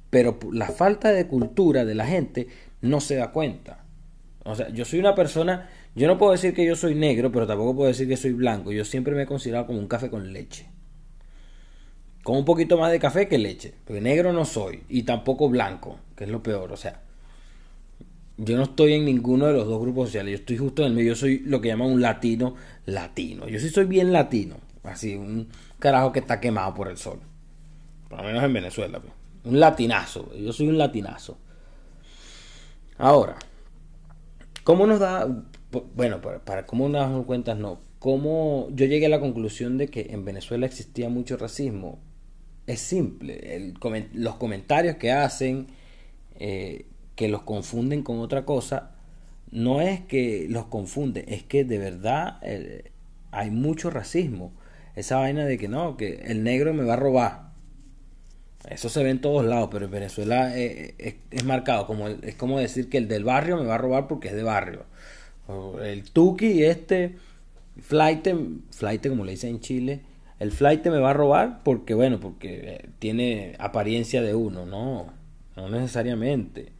pero 0.09 0.39
la 0.51 0.67
falta 0.67 1.11
de 1.11 1.27
cultura 1.27 1.85
de 1.85 1.95
la 1.95 2.05
gente 2.05 2.47
no 2.81 2.99
se 2.99 3.15
da 3.15 3.31
cuenta. 3.31 3.78
O 4.49 4.55
sea, 4.55 4.69
yo 4.69 4.83
soy 4.83 4.99
una 4.99 5.13
persona, 5.13 5.69
yo 5.95 6.07
no 6.07 6.17
puedo 6.17 6.31
decir 6.31 6.53
que 6.53 6.65
yo 6.65 6.75
soy 6.75 6.95
negro, 6.95 7.31
pero 7.31 7.45
tampoco 7.45 7.75
puedo 7.75 7.87
decir 7.87 8.07
que 8.07 8.17
soy 8.17 8.33
blanco. 8.33 8.71
Yo 8.71 8.83
siempre 8.83 9.13
me 9.13 9.23
he 9.23 9.25
considerado 9.25 9.67
como 9.67 9.79
un 9.79 9.87
café 9.87 10.09
con 10.09 10.33
leche. 10.33 10.67
Con 12.23 12.37
un 12.37 12.45
poquito 12.45 12.77
más 12.77 12.91
de 12.91 12.99
café 12.99 13.27
que 13.27 13.37
leche. 13.37 13.73
Porque 13.85 14.01
negro 14.01 14.33
no 14.33 14.45
soy. 14.45 14.83
Y 14.89 15.03
tampoco 15.03 15.49
blanco, 15.49 15.99
que 16.15 16.23
es 16.23 16.29
lo 16.29 16.41
peor. 16.41 16.71
O 16.71 16.77
sea, 16.77 17.01
yo 18.37 18.57
no 18.57 18.63
estoy 18.63 18.93
en 18.93 19.05
ninguno 19.05 19.45
de 19.45 19.53
los 19.53 19.67
dos 19.67 19.79
grupos 19.81 20.07
sociales. 20.09 20.31
Yo 20.31 20.39
estoy 20.39 20.57
justo 20.57 20.81
en 20.81 20.89
el 20.89 20.93
medio. 20.95 21.09
Yo 21.09 21.15
soy 21.15 21.39
lo 21.39 21.61
que 21.61 21.67
llaman 21.67 21.91
un 21.91 22.01
latino 22.01 22.55
latino. 22.85 23.47
Yo 23.47 23.59
sí 23.59 23.69
soy 23.69 23.85
bien 23.85 24.11
latino. 24.11 24.57
Así, 24.83 25.15
un 25.15 25.47
carajo 25.77 26.11
que 26.11 26.19
está 26.19 26.39
quemado 26.39 26.73
por 26.73 26.87
el 26.87 26.97
sol. 26.97 27.19
Por 28.09 28.17
lo 28.19 28.25
menos 28.25 28.43
en 28.43 28.53
Venezuela. 28.53 28.99
Pues. 28.99 29.13
Un 29.43 29.59
latinazo. 29.59 30.33
Yo 30.35 30.51
soy 30.51 30.67
un 30.67 30.77
latinazo. 30.77 31.37
Ahora, 32.97 33.37
¿cómo 34.69 34.85
nos 34.85 34.99
da... 34.99 35.27
Bueno, 35.95 36.21
para, 36.21 36.67
cómo 36.67 36.87
nos 36.89 37.01
damos 37.01 37.25
cuenta, 37.25 37.55
no. 37.55 37.79
¿Cómo 37.97 38.67
yo 38.69 38.85
llegué 38.85 39.07
a 39.07 39.09
la 39.09 39.19
conclusión 39.19 39.79
de 39.79 39.87
que 39.87 40.09
en 40.11 40.25
Venezuela 40.25 40.67
existía 40.67 41.09
mucho 41.09 41.37
racismo? 41.37 41.97
Es 42.67 42.79
simple. 42.79 43.73
los 44.13 44.35
comentarios 44.35 44.97
que 44.97 45.11
hacen, 45.11 45.65
eh, 46.35 46.85
que 47.15 47.29
los 47.29 47.41
confunden 47.41 48.03
con 48.03 48.19
otra 48.19 48.45
cosa, 48.45 48.91
no 49.49 49.81
es 49.81 50.01
que 50.01 50.45
los 50.47 50.67
confunden, 50.67 51.25
es 51.27 51.41
que 51.41 51.63
de 51.63 51.79
verdad 51.79 52.37
eh, 52.43 52.91
hay 53.31 53.49
mucho 53.49 53.89
racismo. 53.89 54.53
Esa 54.95 55.17
vaina 55.17 55.45
de 55.45 55.57
que 55.57 55.67
no, 55.67 55.97
que 55.97 56.25
el 56.27 56.43
negro 56.43 56.75
me 56.75 56.83
va 56.83 56.93
a 56.93 56.97
robar. 56.97 57.48
Eso 58.67 58.89
se 58.89 59.03
ve 59.03 59.09
en 59.09 59.21
todos 59.21 59.45
lados, 59.45 59.69
pero 59.71 59.85
en 59.85 59.91
Venezuela 59.91 60.57
eh, 60.57 61.17
es, 61.31 61.43
marcado. 61.45 61.87
Como 61.87 62.07
es 62.07 62.35
como 62.35 62.59
decir 62.59 62.89
que 62.89 62.97
el 62.97 63.07
del 63.07 63.23
barrio 63.23 63.57
me 63.57 63.65
va 63.65 63.75
a 63.75 63.77
robar 63.77 64.07
porque 64.07 64.27
es 64.29 64.35
de 64.35 64.43
barrio. 64.43 64.85
el 65.81 66.03
tuki, 66.11 66.63
este, 66.63 67.15
flight, 67.81 68.27
flight 68.71 69.07
como 69.07 69.23
le 69.25 69.31
dicen 69.31 69.51
en 69.51 69.59
Chile, 69.61 70.01
el 70.39 70.51
flight 70.51 70.85
me 70.87 70.99
va 70.99 71.11
a 71.11 71.13
robar 71.13 71.61
porque, 71.63 71.93
bueno, 71.93 72.19
porque 72.19 72.59
eh, 72.63 72.89
tiene 72.99 73.55
apariencia 73.59 74.21
de 74.21 74.35
uno. 74.35 74.65
No, 74.65 75.13
no 75.55 75.69
necesariamente. 75.69 76.73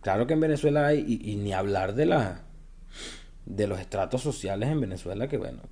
Claro 0.00 0.26
que 0.26 0.34
en 0.34 0.40
Venezuela 0.40 0.86
hay, 0.86 1.04
y, 1.06 1.32
y 1.32 1.36
ni 1.36 1.52
hablar 1.52 1.94
de 1.94 2.06
la 2.06 2.42
de 3.46 3.68
los 3.68 3.80
estratos 3.80 4.22
sociales 4.22 4.68
en 4.68 4.80
Venezuela, 4.80 5.28
que 5.28 5.38
bueno, 5.38 5.62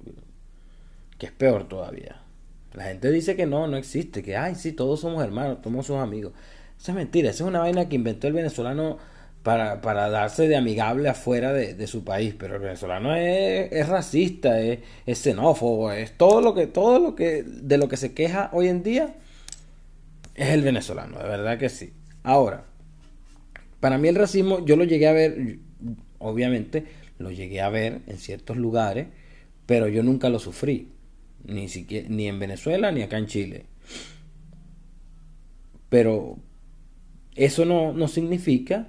que 1.19 1.27
es 1.27 1.33
peor 1.33 1.69
todavía. 1.69 2.23
La 2.75 2.85
gente 2.85 3.11
dice 3.11 3.37
que 3.37 3.47
no, 3.47 3.67
no 3.69 3.77
existe, 3.77 4.23
que 4.23 4.37
ay, 4.37 4.57
sí, 4.57 4.73
todos 4.73 5.01
somos 5.01 5.23
hermanos, 5.25 5.63
todos 5.63 5.87
somos 5.87 6.03
amigos. 6.03 6.33
Eso 6.79 6.91
es 6.91 6.97
mentira, 6.97 7.31
esa 7.31 7.45
es 7.45 7.49
una 7.49 7.61
vaina 7.61 7.89
que 7.89 7.97
inventó 7.97 8.27
el 8.27 8.33
venezolano 8.33 8.99
para, 9.45 9.81
para 9.81 10.09
darse 10.09 10.49
de 10.49 10.57
amigable 10.57 11.09
afuera 11.09 11.53
de, 11.53 11.87
su 11.87 12.03
país, 12.03 12.35
pero 12.37 12.57
el 12.57 12.63
venezolano 12.63 13.15
es, 13.15 13.71
es 13.71 13.89
racista, 13.89 14.61
es, 14.61 14.81
es, 15.07 15.19
xenófobo, 15.19 15.93
es 15.93 16.17
todo 16.17 16.41
lo 16.41 16.55
que, 16.55 16.67
todo 16.67 16.99
lo 16.99 17.15
que, 17.15 17.45
de 17.45 17.79
lo 17.79 17.89
que 17.89 17.97
se 17.97 18.15
queja 18.15 18.51
hoy 18.53 18.69
en 18.69 18.83
día, 18.83 19.15
es 20.35 20.49
el 20.49 20.63
venezolano, 20.63 21.19
de 21.19 21.29
verdad 21.29 21.59
que 21.59 21.69
sí. 21.69 21.93
Ahora, 22.23 22.65
para 23.81 23.99
mí 23.99 24.09
el 24.09 24.17
racismo, 24.17 24.65
yo 24.65 24.77
lo 24.77 24.85
llegué 24.85 25.07
a 25.07 25.13
ver, 25.13 25.59
obviamente, 26.19 26.87
lo 27.19 27.31
llegué 27.31 27.61
a 27.61 27.69
ver 27.69 28.01
en 28.07 28.17
ciertos 28.17 28.57
lugares, 28.57 29.09
pero 29.67 29.89
yo 29.89 30.03
nunca 30.03 30.31
lo 30.31 30.39
sufrí. 30.39 30.89
Ni, 31.45 31.67
ni 32.09 32.29
en 32.29 32.39
Venezuela 32.39 32.91
ni 32.93 33.03
acá 33.03 33.19
en 33.19 33.27
Chile. 33.27 33.67
Pero 35.89 36.39
eso 37.37 37.65
no, 37.65 37.93
no 37.93 38.09
significa 38.09 38.89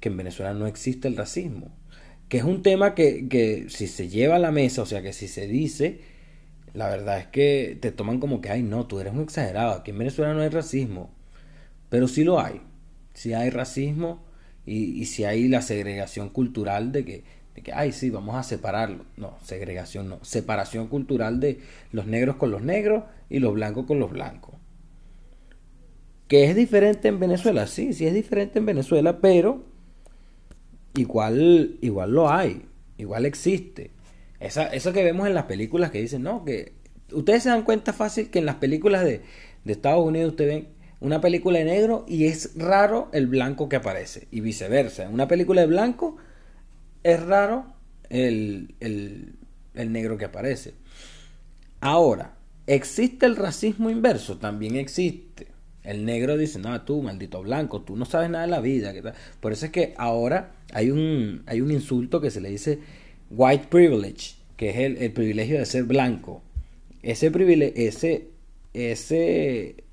que 0.00 0.08
en 0.08 0.16
Venezuela 0.16 0.54
no 0.54 0.66
existe 0.66 1.08
el 1.08 1.16
racismo. 1.16 1.74
Que 2.28 2.38
es 2.38 2.44
un 2.44 2.62
tema 2.62 2.94
que, 2.94 3.28
que 3.28 3.66
si 3.68 3.86
se 3.86 4.08
lleva 4.08 4.36
a 4.36 4.38
la 4.38 4.52
mesa, 4.52 4.82
o 4.82 4.86
sea 4.86 5.02
que 5.02 5.12
si 5.12 5.28
se 5.28 5.46
dice, 5.46 6.00
la 6.74 6.88
verdad 6.88 7.18
es 7.18 7.26
que 7.26 7.78
te 7.80 7.92
toman 7.92 8.20
como 8.20 8.40
que, 8.40 8.50
ay, 8.50 8.62
no, 8.62 8.86
tú 8.86 9.00
eres 9.00 9.14
un 9.14 9.22
exagerado, 9.22 9.72
aquí 9.72 9.90
en 9.90 9.98
Venezuela 9.98 10.34
no 10.34 10.42
hay 10.42 10.48
racismo. 10.48 11.10
Pero 11.88 12.08
sí 12.08 12.24
lo 12.24 12.40
hay. 12.40 12.60
Sí 13.14 13.32
hay 13.32 13.50
racismo 13.50 14.24
y, 14.66 15.00
y 15.00 15.06
sí 15.06 15.24
hay 15.24 15.48
la 15.48 15.62
segregación 15.62 16.28
cultural 16.28 16.92
de 16.92 17.04
que, 17.04 17.24
que, 17.62 17.72
ay, 17.72 17.92
sí, 17.92 18.10
vamos 18.10 18.36
a 18.36 18.42
separarlo. 18.42 19.04
No, 19.16 19.36
segregación 19.42 20.08
no. 20.08 20.18
Separación 20.22 20.88
cultural 20.88 21.40
de 21.40 21.60
los 21.92 22.06
negros 22.06 22.36
con 22.36 22.50
los 22.50 22.62
negros 22.62 23.04
y 23.30 23.38
los 23.38 23.54
blancos 23.54 23.86
con 23.86 23.98
los 23.98 24.10
blancos. 24.10 24.54
Que 26.26 26.44
es 26.44 26.56
diferente 26.56 27.08
en 27.08 27.20
Venezuela, 27.20 27.66
sí, 27.66 27.92
sí 27.92 28.06
es 28.06 28.12
diferente 28.12 28.58
en 28.58 28.66
Venezuela, 28.66 29.18
pero 29.20 29.64
igual, 30.94 31.78
igual 31.80 32.12
lo 32.12 32.30
hay, 32.30 32.66
igual 32.98 33.24
existe. 33.24 33.90
Esa, 34.38 34.66
eso 34.66 34.92
que 34.92 35.02
vemos 35.02 35.26
en 35.26 35.34
las 35.34 35.44
películas 35.44 35.90
que 35.90 36.00
dicen, 36.00 36.22
no, 36.22 36.44
que 36.44 36.72
ustedes 37.12 37.44
se 37.44 37.48
dan 37.48 37.62
cuenta 37.62 37.92
fácil 37.92 38.30
que 38.30 38.40
en 38.40 38.46
las 38.46 38.56
películas 38.56 39.04
de, 39.04 39.22
de 39.64 39.72
Estados 39.72 40.04
Unidos 40.04 40.32
ustedes 40.32 40.54
ven 40.54 40.78
una 41.00 41.20
película 41.20 41.58
de 41.58 41.64
negro 41.64 42.04
y 42.08 42.26
es 42.26 42.52
raro 42.56 43.08
el 43.12 43.26
blanco 43.26 43.68
que 43.68 43.76
aparece 43.76 44.26
y 44.30 44.40
viceversa. 44.40 45.04
En 45.04 45.14
una 45.14 45.28
película 45.28 45.60
de 45.60 45.66
blanco 45.68 46.16
es 47.02 47.22
raro 47.22 47.66
el, 48.10 48.74
el, 48.80 49.92
negro 49.92 50.18
que 50.18 50.24
aparece. 50.24 50.74
Ahora, 51.80 52.36
¿existe 52.66 53.26
el 53.26 53.36
racismo 53.36 53.90
inverso? 53.90 54.38
También 54.38 54.76
existe. 54.76 55.48
El 55.84 56.04
negro 56.04 56.36
dice, 56.36 56.58
no, 56.58 56.80
tú, 56.82 57.02
maldito 57.02 57.42
blanco, 57.42 57.82
tú 57.82 57.96
no 57.96 58.04
sabes 58.04 58.30
nada 58.30 58.44
de 58.44 58.50
la 58.50 58.60
vida. 58.60 58.92
Por 59.40 59.52
eso 59.52 59.66
es 59.66 59.72
que 59.72 59.94
ahora 59.96 60.52
hay 60.72 60.90
un, 60.90 61.42
hay 61.46 61.60
un 61.60 61.70
insulto 61.70 62.20
que 62.20 62.30
se 62.30 62.40
le 62.40 62.50
dice 62.50 62.80
white 63.30 63.68
privilege, 63.68 64.36
que 64.56 64.70
es 64.70 64.76
el, 64.76 64.96
el 64.98 65.12
privilegio 65.12 65.58
de 65.58 65.66
ser 65.66 65.84
blanco. 65.84 66.42
Ese 67.02 67.30
privilegio, 67.30 67.88
ese, 67.88 68.28
ese, 68.74 69.84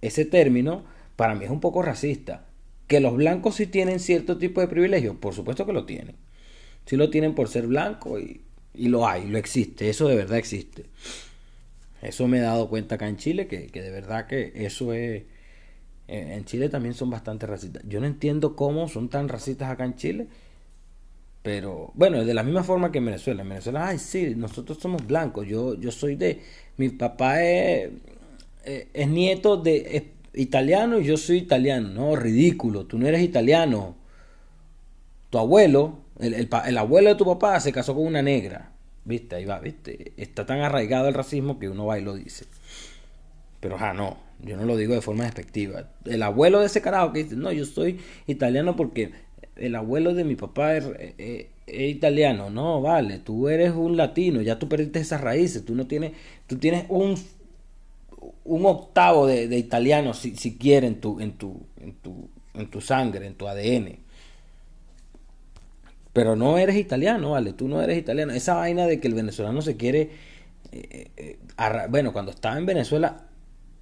ese 0.00 0.24
término 0.24 0.84
para 1.16 1.34
mí 1.34 1.44
es 1.44 1.50
un 1.50 1.60
poco 1.60 1.82
racista. 1.82 2.46
Que 2.86 3.00
los 3.00 3.16
blancos 3.16 3.56
sí 3.56 3.66
tienen 3.66 4.00
cierto 4.00 4.38
tipo 4.38 4.60
de 4.60 4.68
privilegio, 4.68 5.18
por 5.20 5.34
supuesto 5.34 5.66
que 5.66 5.72
lo 5.72 5.84
tienen. 5.84 6.16
Sí 6.86 6.96
lo 6.96 7.10
tienen 7.10 7.34
por 7.34 7.48
ser 7.48 7.66
blanco 7.66 8.18
y, 8.18 8.42
y 8.74 8.88
lo 8.88 9.06
hay, 9.06 9.26
lo 9.26 9.38
existe, 9.38 9.88
eso 9.88 10.08
de 10.08 10.16
verdad 10.16 10.38
existe. 10.38 10.86
Eso 12.00 12.26
me 12.26 12.38
he 12.38 12.40
dado 12.40 12.68
cuenta 12.68 12.96
acá 12.96 13.08
en 13.08 13.16
Chile, 13.16 13.46
que, 13.46 13.68
que 13.68 13.80
de 13.80 13.90
verdad 13.90 14.26
que 14.26 14.52
eso 14.56 14.92
es, 14.92 15.22
en 16.08 16.44
Chile 16.44 16.68
también 16.68 16.94
son 16.94 17.10
bastante 17.10 17.46
racistas. 17.46 17.82
Yo 17.86 18.00
no 18.00 18.06
entiendo 18.06 18.56
cómo 18.56 18.88
son 18.88 19.08
tan 19.08 19.28
racistas 19.28 19.70
acá 19.70 19.84
en 19.84 19.94
Chile. 19.94 20.26
Pero 21.42 21.90
bueno, 21.94 22.24
de 22.24 22.34
la 22.34 22.42
misma 22.42 22.62
forma 22.62 22.92
que 22.92 22.98
en 22.98 23.06
Venezuela. 23.06 23.42
En 23.42 23.48
Venezuela, 23.48 23.88
ay, 23.88 23.98
sí, 23.98 24.34
nosotros 24.36 24.78
somos 24.78 25.06
blancos. 25.06 25.46
Yo, 25.46 25.74
yo 25.74 25.90
soy 25.90 26.14
de. 26.14 26.40
Mi 26.76 26.88
papá 26.90 27.42
es, 27.42 27.90
eh, 28.64 28.88
es 28.92 29.08
nieto 29.08 29.56
de 29.56 30.12
italiano 30.34 31.00
y 31.00 31.04
yo 31.04 31.16
soy 31.16 31.38
italiano. 31.38 31.88
No, 31.88 32.14
ridículo. 32.14 32.86
Tú 32.86 32.98
no 32.98 33.06
eres 33.06 33.22
italiano. 33.22 33.96
Tu 35.30 35.38
abuelo, 35.38 35.98
el, 36.18 36.34
el, 36.34 36.48
el 36.66 36.78
abuelo 36.78 37.10
de 37.10 37.16
tu 37.16 37.24
papá 37.24 37.58
se 37.60 37.72
casó 37.72 37.94
con 37.94 38.06
una 38.06 38.22
negra. 38.22 38.72
¿Viste? 39.04 39.36
Ahí 39.36 39.44
va, 39.44 39.58
¿viste? 39.58 40.12
Está 40.16 40.46
tan 40.46 40.60
arraigado 40.60 41.08
el 41.08 41.14
racismo 41.14 41.58
que 41.58 41.68
uno 41.68 41.86
va 41.86 41.98
y 41.98 42.02
lo 42.02 42.14
dice. 42.14 42.46
Pero, 43.60 43.78
ja, 43.78 43.92
no. 43.92 44.16
Yo 44.40 44.56
no 44.56 44.64
lo 44.64 44.76
digo 44.76 44.94
de 44.94 45.00
forma 45.00 45.24
despectiva. 45.24 45.88
El 46.04 46.22
abuelo 46.22 46.60
de 46.60 46.66
ese 46.66 46.82
carajo 46.82 47.12
que 47.12 47.24
dice, 47.24 47.36
no, 47.36 47.52
yo 47.52 47.64
soy 47.64 48.00
italiano 48.26 48.74
porque 48.74 49.12
el 49.56 49.74
abuelo 49.74 50.14
de 50.14 50.24
mi 50.24 50.34
papá 50.34 50.76
es, 50.76 50.84
es, 51.18 51.46
es, 51.66 51.90
italiano. 51.90 52.50
No, 52.50 52.80
vale, 52.82 53.18
tú 53.20 53.48
eres 53.48 53.72
un 53.72 53.96
latino, 53.96 54.42
ya 54.42 54.58
tú 54.58 54.68
perdiste 54.68 54.98
esas 54.98 55.20
raíces, 55.20 55.64
tú 55.64 55.74
no 55.76 55.86
tienes, 55.86 56.12
tú 56.48 56.58
tienes 56.58 56.86
un, 56.88 57.16
un 58.44 58.66
octavo 58.66 59.26
de, 59.26 59.46
de 59.46 59.58
italiano 59.58 60.12
si, 60.12 60.34
si 60.36 60.56
quieres 60.56 60.90
en 60.90 61.00
tu, 61.00 61.20
en, 61.20 61.32
tu, 61.32 61.60
en, 61.80 61.92
tu, 61.94 62.28
en 62.54 62.68
tu 62.68 62.80
sangre, 62.80 63.26
en 63.26 63.34
tu 63.34 63.46
ADN. 63.46 63.96
Pero 66.12 66.36
no 66.36 66.58
eres 66.58 66.76
italiano, 66.76 67.30
vale, 67.32 67.52
tú 67.52 67.68
no 67.68 67.80
eres 67.80 67.98
italiano. 67.98 68.32
Esa 68.32 68.54
vaina 68.54 68.86
de 68.86 69.00
que 69.00 69.08
el 69.08 69.14
venezolano 69.14 69.62
se 69.62 69.76
quiere... 69.76 70.10
Eh, 70.72 71.10
eh, 71.16 71.38
bueno, 71.88 72.12
cuando 72.12 72.30
estaba 72.30 72.58
en 72.58 72.66
Venezuela 72.66 73.26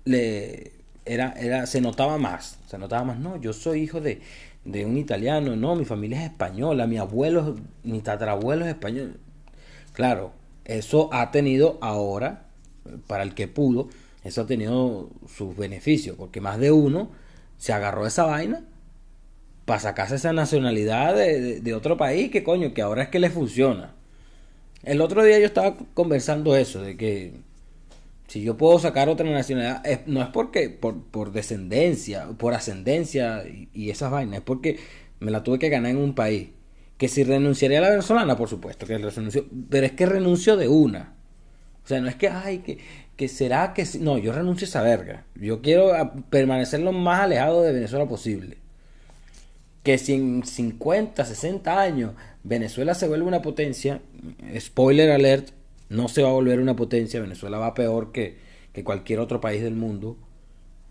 le 0.04 0.72
era, 1.04 1.34
era, 1.38 1.66
se 1.66 1.80
notaba 1.80 2.18
más, 2.18 2.58
se 2.66 2.78
notaba 2.78 3.04
más, 3.04 3.18
no, 3.18 3.40
yo 3.40 3.52
soy 3.52 3.82
hijo 3.82 4.00
de, 4.00 4.20
de 4.64 4.84
un 4.84 4.96
italiano, 4.96 5.56
no, 5.56 5.74
mi 5.74 5.84
familia 5.84 6.18
es 6.18 6.30
española, 6.30 6.86
mi 6.86 6.98
abuelo, 6.98 7.56
mi 7.82 8.00
tatarabuelo 8.00 8.64
es 8.64 8.70
español. 8.70 9.18
Claro, 9.92 10.32
eso 10.64 11.08
ha 11.12 11.30
tenido 11.30 11.78
ahora, 11.80 12.46
para 13.06 13.22
el 13.22 13.34
que 13.34 13.48
pudo, 13.48 13.88
eso 14.22 14.42
ha 14.42 14.46
tenido 14.46 15.10
sus 15.26 15.56
beneficios, 15.56 16.16
porque 16.16 16.40
más 16.40 16.58
de 16.58 16.70
uno 16.70 17.10
se 17.56 17.72
agarró 17.72 18.06
esa 18.06 18.24
vaina 18.24 18.62
para 19.70 19.78
sacarse 19.78 20.16
esa 20.16 20.32
nacionalidad 20.32 21.14
de, 21.14 21.74
otro 21.74 21.96
país, 21.96 22.28
que 22.32 22.42
coño, 22.42 22.74
que 22.74 22.82
ahora 22.82 23.04
es 23.04 23.08
que 23.08 23.20
le 23.20 23.30
funciona. 23.30 23.94
El 24.82 25.00
otro 25.00 25.22
día 25.22 25.38
yo 25.38 25.46
estaba 25.46 25.76
conversando 25.94 26.56
eso, 26.56 26.82
de 26.82 26.96
que 26.96 27.34
si 28.26 28.42
yo 28.42 28.56
puedo 28.56 28.80
sacar 28.80 29.08
otra 29.08 29.30
nacionalidad, 29.30 29.84
no 30.06 30.22
es 30.22 30.28
porque 30.30 30.70
por, 30.70 31.30
descendencia, 31.30 32.26
por 32.36 32.52
ascendencia 32.52 33.44
y, 33.72 33.90
esas 33.90 34.10
vainas, 34.10 34.38
es 34.38 34.40
porque 34.40 34.80
me 35.20 35.30
la 35.30 35.44
tuve 35.44 35.60
que 35.60 35.68
ganar 35.68 35.92
en 35.92 35.98
un 35.98 36.16
país. 36.16 36.48
Que 36.98 37.06
si 37.06 37.22
renunciaría 37.22 37.78
a 37.78 37.82
la 37.82 37.90
venezolana, 37.90 38.36
por 38.36 38.48
supuesto 38.48 38.86
que 38.88 38.98
renuncio, 38.98 39.46
pero 39.68 39.86
es 39.86 39.92
que 39.92 40.04
renuncio 40.04 40.56
de 40.56 40.66
una. 40.66 41.14
O 41.84 41.86
sea, 41.86 42.00
no 42.00 42.08
es 42.08 42.16
que, 42.16 42.28
ay, 42.28 42.58
que, 42.58 42.78
que 43.14 43.28
será 43.28 43.72
que... 43.72 43.86
No, 44.00 44.18
yo 44.18 44.32
renuncio 44.32 44.64
a 44.64 44.68
esa 44.68 44.82
verga. 44.82 45.26
Yo 45.36 45.62
quiero 45.62 45.92
permanecer 46.28 46.80
lo 46.80 46.90
más 46.90 47.20
alejado 47.20 47.62
de 47.62 47.72
Venezuela 47.72 48.08
posible. 48.08 48.58
Que 49.82 49.98
si 49.98 50.14
en 50.14 50.44
50, 50.44 51.24
60 51.24 51.80
años 51.80 52.12
Venezuela 52.42 52.94
se 52.94 53.08
vuelve 53.08 53.26
una 53.26 53.42
potencia, 53.42 54.00
spoiler 54.58 55.10
alert, 55.10 55.50
no 55.88 56.08
se 56.08 56.22
va 56.22 56.28
a 56.28 56.32
volver 56.32 56.60
una 56.60 56.76
potencia, 56.76 57.20
Venezuela 57.20 57.58
va 57.58 57.74
peor 57.74 58.12
que, 58.12 58.38
que 58.72 58.84
cualquier 58.84 59.20
otro 59.20 59.40
país 59.40 59.62
del 59.62 59.74
mundo. 59.74 60.16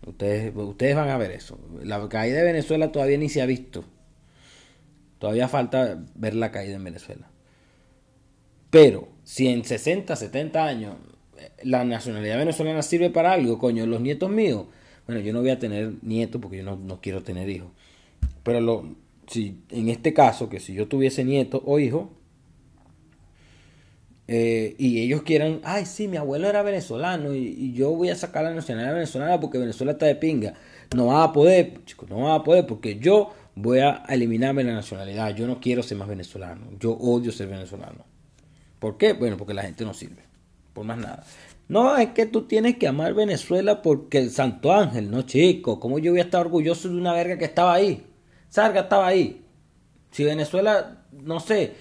Ustedes, 0.06 0.54
ustedes 0.54 0.96
van 0.96 1.08
a 1.08 1.18
ver 1.18 1.30
eso. 1.30 1.58
La 1.82 2.08
caída 2.08 2.38
de 2.38 2.44
Venezuela 2.44 2.90
todavía 2.92 3.18
ni 3.18 3.28
se 3.28 3.42
ha 3.42 3.46
visto. 3.46 3.84
Todavía 5.18 5.48
falta 5.48 6.02
ver 6.14 6.34
la 6.34 6.50
caída 6.50 6.76
en 6.76 6.84
Venezuela. 6.84 7.30
Pero 8.70 9.08
si 9.24 9.48
en 9.48 9.64
60, 9.64 10.16
70 10.16 10.64
años 10.64 10.96
eh, 11.36 11.50
la 11.64 11.84
nacionalidad 11.84 12.38
venezolana 12.38 12.82
sirve 12.82 13.10
para 13.10 13.32
algo, 13.32 13.58
coño, 13.58 13.84
los 13.86 14.00
nietos 14.00 14.30
míos, 14.30 14.66
bueno, 15.06 15.20
yo 15.20 15.32
no 15.32 15.40
voy 15.40 15.50
a 15.50 15.58
tener 15.58 15.94
nietos 16.02 16.40
porque 16.40 16.58
yo 16.58 16.64
no, 16.64 16.76
no 16.76 17.00
quiero 17.00 17.22
tener 17.22 17.48
hijos. 17.48 17.70
Pero 18.42 18.60
lo, 18.60 18.84
si 19.26 19.62
en 19.70 19.88
este 19.88 20.12
caso, 20.12 20.48
que 20.48 20.60
si 20.60 20.74
yo 20.74 20.88
tuviese 20.88 21.24
nieto 21.24 21.62
o 21.64 21.78
hijo, 21.78 22.10
eh, 24.32 24.76
y 24.78 25.00
ellos 25.00 25.22
quieran, 25.22 25.60
ay, 25.64 25.86
sí, 25.86 26.06
mi 26.06 26.16
abuelo 26.16 26.48
era 26.48 26.62
venezolano 26.62 27.34
y, 27.34 27.72
yo 27.72 27.90
voy 27.90 28.10
a 28.10 28.14
sacar 28.14 28.44
la 28.44 28.54
nacionalidad 28.54 28.94
venezolana 28.94 29.40
porque 29.40 29.58
Venezuela 29.58 29.92
está 29.92 30.06
de 30.06 30.14
pinga. 30.14 30.54
No 30.94 31.06
va 31.06 31.24
a 31.24 31.32
poder, 31.32 31.84
chicos, 31.84 32.08
no 32.08 32.20
va 32.20 32.36
a 32.36 32.44
poder 32.44 32.64
porque 32.64 32.98
yo 33.00 33.32
voy 33.56 33.80
a 33.80 34.04
eliminarme 34.08 34.62
la 34.62 34.72
nacionalidad. 34.72 35.34
Yo 35.34 35.48
no 35.48 35.60
quiero 35.60 35.82
ser 35.82 35.98
más 35.98 36.06
venezolano. 36.06 36.66
Yo 36.78 36.92
odio 36.92 37.32
ser 37.32 37.48
venezolano. 37.48 38.04
¿Por 38.78 38.96
qué? 38.98 39.14
Bueno, 39.14 39.36
porque 39.36 39.52
la 39.52 39.62
gente 39.62 39.84
no 39.84 39.94
sirve. 39.94 40.22
Por 40.74 40.84
más 40.84 40.98
nada. 40.98 41.24
No, 41.68 41.96
es 41.96 42.10
que 42.10 42.26
tú 42.26 42.42
tienes 42.42 42.76
que 42.76 42.86
amar 42.86 43.14
Venezuela 43.14 43.82
porque 43.82 44.18
el 44.18 44.30
Santo 44.30 44.72
Ángel, 44.72 45.10
no, 45.10 45.22
chico. 45.22 45.80
¿Cómo 45.80 45.98
yo 45.98 46.12
voy 46.12 46.20
a 46.20 46.24
estar 46.24 46.40
orgulloso 46.40 46.88
de 46.88 46.96
una 46.96 47.12
verga 47.12 47.36
que 47.36 47.44
estaba 47.46 47.74
ahí? 47.74 48.04
Sarga 48.50 48.82
estaba 48.82 49.06
ahí. 49.06 49.42
Si 50.10 50.24
Venezuela, 50.24 51.04
no 51.12 51.40
sé, 51.40 51.74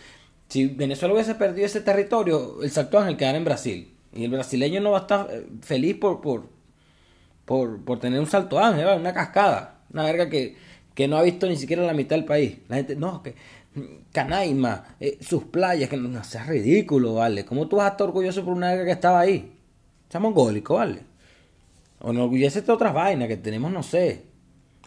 si 0.47 0.67
Venezuela 0.67 1.13
hubiese 1.13 1.35
perdido 1.35 1.65
ese 1.65 1.81
territorio, 1.81 2.61
el 2.63 2.71
Salto 2.71 2.99
Ángel 2.99 3.17
quedara 3.17 3.37
en 3.37 3.45
Brasil. 3.45 3.93
Y 4.13 4.23
el 4.23 4.31
brasileño 4.31 4.79
no 4.79 4.91
va 4.91 4.99
a 4.99 5.01
estar 5.01 5.27
eh, 5.31 5.47
feliz 5.61 5.97
por, 5.97 6.21
por, 6.21 6.47
por, 7.45 7.83
por 7.83 7.99
tener 7.99 8.19
un 8.19 8.27
Salto 8.27 8.59
Ángel, 8.59 8.87
una 8.99 9.13
cascada. 9.13 9.81
Una 9.91 10.03
verga 10.03 10.29
que, 10.29 10.55
que 10.93 11.07
no 11.07 11.17
ha 11.17 11.23
visto 11.23 11.47
ni 11.47 11.57
siquiera 11.57 11.83
la 11.83 11.93
mitad 11.93 12.15
del 12.15 12.25
país. 12.25 12.59
La 12.67 12.77
gente, 12.77 12.95
no, 12.95 13.21
que 13.23 13.35
Canaima, 14.11 14.95
eh, 14.99 15.17
sus 15.21 15.45
playas, 15.45 15.89
que 15.89 15.97
no, 15.97 16.07
no 16.07 16.23
sea 16.23 16.43
ridículo, 16.43 17.15
¿vale? 17.15 17.45
¿Cómo 17.45 17.67
tú 17.67 17.77
vas 17.77 17.87
a 17.87 17.91
estar 17.91 18.07
orgulloso 18.07 18.43
por 18.43 18.53
una 18.53 18.69
verga 18.69 18.85
que 18.85 18.91
estaba 18.91 19.19
ahí? 19.19 19.55
Sea 20.09 20.19
mongólico, 20.19 20.75
¿vale? 20.75 21.01
O 21.99 22.13
no 22.13 22.23
orgullece 22.23 22.61
de 22.61 22.71
otras 22.71 22.93
vainas 22.93 23.27
que 23.27 23.37
tenemos, 23.37 23.71
no 23.71 23.83
sé. 23.83 24.28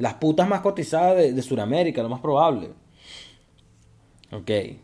Las 0.02 0.14
putas 0.14 0.48
más 0.48 0.62
cotizadas 0.62 1.16
de, 1.16 1.32
de 1.32 1.42
Sudamérica, 1.42 2.02
lo 2.02 2.08
más 2.08 2.20
probable. 2.20 2.70
Ok. 4.32 4.50
Eso 4.50 4.76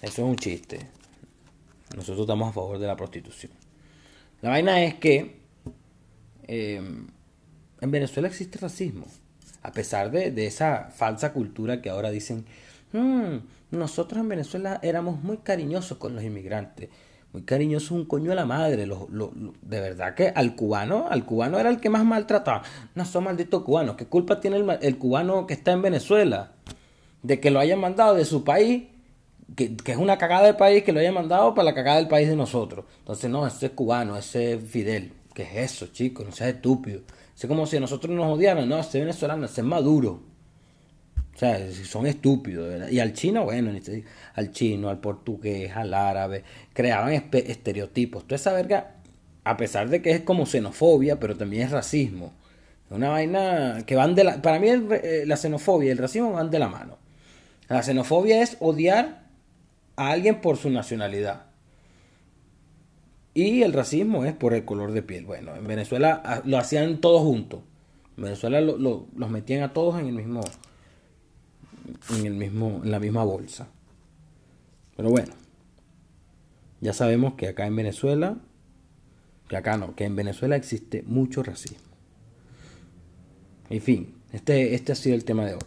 es 0.00 0.18
un 0.18 0.36
chiste. 0.36 0.88
Nosotros 1.94 2.20
estamos 2.20 2.48
a 2.48 2.52
favor 2.52 2.78
de 2.78 2.86
la 2.86 2.96
prostitución. 2.96 3.52
La 4.40 4.48
vaina 4.48 4.82
es 4.82 4.94
que 4.94 5.42
eh, 6.48 6.82
en 7.80 7.90
Venezuela 7.90 8.26
existe 8.26 8.58
racismo. 8.58 9.04
A 9.60 9.70
pesar 9.70 10.10
de, 10.10 10.46
esa 10.46 10.90
falsa 10.90 11.34
cultura 11.34 11.82
que 11.82 11.90
ahora 11.90 12.10
dicen, 12.10 12.46
hmm, 12.94 13.36
nosotros 13.70 14.18
en 14.18 14.30
Venezuela 14.30 14.80
éramos 14.82 15.22
muy 15.22 15.36
cariñosos 15.36 15.98
con 15.98 16.14
los 16.14 16.24
inmigrantes. 16.24 16.88
Muy 17.32 17.42
cariñosos 17.42 17.92
un 17.92 18.04
coño 18.04 18.32
a 18.32 18.34
la 18.34 18.44
madre. 18.44 18.86
de 18.86 19.80
verdad 19.80 20.14
que 20.14 20.28
al 20.28 20.54
cubano, 20.54 21.06
al 21.08 21.24
cubano 21.24 21.58
era 21.58 21.70
el 21.70 21.80
que 21.80 21.88
más 21.88 22.04
maltrataba. 22.04 22.62
No 22.94 23.04
son 23.04 23.24
malditos 23.24 23.62
cubanos. 23.62 23.96
¿Qué 23.96 24.06
culpa 24.06 24.40
tiene 24.40 24.58
el, 24.58 24.78
el 24.82 24.98
cubano 24.98 25.46
que 25.46 25.54
está 25.54 25.72
en 25.72 25.82
Venezuela? 25.82 26.52
De 27.22 27.40
que 27.40 27.50
lo 27.50 27.60
hayan 27.60 27.80
mandado 27.80 28.14
de 28.14 28.24
su 28.24 28.44
país 28.44 28.84
que, 29.54 29.76
es 29.86 29.96
una 29.96 30.18
cagada 30.18 30.46
del 30.46 30.56
país 30.56 30.82
que 30.82 30.92
lo 30.92 31.00
haya 31.00 31.12
mandado 31.12 31.54
para 31.54 31.64
la 31.64 31.74
cagada 31.74 31.98
del 31.98 32.08
país 32.08 32.28
de 32.28 32.36
nosotros. 32.36 32.84
Entonces, 32.98 33.30
no, 33.30 33.46
ese 33.46 33.66
es 33.66 33.72
cubano, 33.72 34.16
ese 34.16 34.54
es 34.54 34.62
Fidel. 34.62 35.12
¿Qué 35.34 35.42
es 35.42 35.72
eso, 35.72 35.86
chicos? 35.88 36.26
No 36.26 36.32
seas 36.32 36.54
estúpido. 36.54 37.02
Es 37.36 37.46
como 37.46 37.66
si 37.66 37.80
nosotros 37.80 38.14
nos 38.14 38.26
odiaran. 38.26 38.68
No, 38.68 38.78
ese 38.78 39.00
venezolano, 39.00 39.46
ese 39.46 39.62
es 39.62 39.66
maduro. 39.66 40.20
Sea, 41.42 41.72
son 41.72 42.06
estúpidos, 42.06 42.68
¿verdad? 42.68 42.88
Y 42.88 43.00
al 43.00 43.14
chino, 43.14 43.42
bueno, 43.42 43.72
al 44.34 44.52
chino, 44.52 44.88
al 44.88 45.00
portugués, 45.00 45.72
al 45.74 45.92
árabe, 45.92 46.44
creaban 46.72 47.12
estereotipos. 47.12 48.22
Toda 48.22 48.36
esa 48.36 48.52
verga, 48.52 48.94
a 49.42 49.56
pesar 49.56 49.90
de 49.90 50.00
que 50.00 50.12
es 50.12 50.20
como 50.20 50.46
xenofobia, 50.46 51.18
pero 51.18 51.36
también 51.36 51.64
es 51.64 51.72
racismo. 51.72 52.32
Una 52.90 53.08
vaina 53.08 53.82
que 53.84 53.96
van 53.96 54.14
de 54.14 54.22
la... 54.22 54.40
Para 54.40 54.60
mí 54.60 54.68
eh, 54.68 55.24
la 55.26 55.36
xenofobia 55.36 55.88
y 55.88 55.90
el 55.90 55.98
racismo 55.98 56.30
van 56.30 56.48
de 56.48 56.60
la 56.60 56.68
mano. 56.68 56.96
La 57.68 57.82
xenofobia 57.82 58.40
es 58.40 58.56
odiar 58.60 59.24
a 59.96 60.10
alguien 60.12 60.40
por 60.40 60.58
su 60.58 60.70
nacionalidad. 60.70 61.46
Y 63.34 63.62
el 63.62 63.72
racismo 63.72 64.24
es 64.24 64.32
por 64.32 64.54
el 64.54 64.64
color 64.64 64.92
de 64.92 65.02
piel. 65.02 65.24
Bueno, 65.24 65.56
en 65.56 65.66
Venezuela 65.66 66.22
ah, 66.24 66.42
lo 66.44 66.56
hacían 66.56 67.00
todos 67.00 67.22
juntos. 67.22 67.62
En 68.16 68.22
Venezuela 68.22 68.60
los 68.60 69.30
metían 69.30 69.64
a 69.64 69.72
todos 69.72 69.98
en 69.98 70.06
el 70.06 70.14
mismo, 70.14 70.40
en 72.10 72.26
el 72.26 72.34
mismo, 72.34 72.80
en 72.82 72.90
la 72.90 73.00
misma 73.00 73.24
bolsa. 73.24 73.68
Pero 74.96 75.10
bueno, 75.10 75.32
ya 76.80 76.92
sabemos 76.92 77.34
que 77.34 77.48
acá 77.48 77.66
en 77.66 77.76
Venezuela, 77.76 78.36
que 79.48 79.56
acá 79.56 79.76
no, 79.76 79.94
que 79.94 80.04
en 80.04 80.16
Venezuela 80.16 80.56
existe 80.56 81.02
mucho 81.06 81.42
racismo. 81.42 81.78
En 83.70 83.80
fin, 83.80 84.14
este, 84.32 84.74
este 84.74 84.92
ha 84.92 84.94
sido 84.94 85.14
el 85.14 85.24
tema 85.24 85.44
de 85.44 85.54
hoy. 85.54 85.60